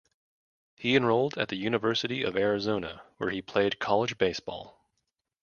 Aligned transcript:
He 0.77 0.95
enrolled 0.95 1.37
at 1.37 1.49
the 1.49 1.55
University 1.57 2.23
of 2.23 2.35
Arizona 2.35 3.03
where 3.17 3.29
he 3.29 3.43
played 3.43 3.77
college 3.77 4.17
baseball. 4.17 4.81